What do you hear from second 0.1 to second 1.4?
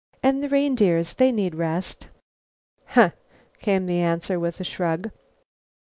"And the reindeers, they